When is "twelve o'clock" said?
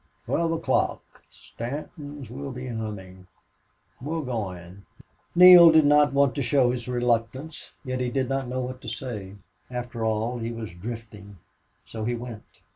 0.25-1.21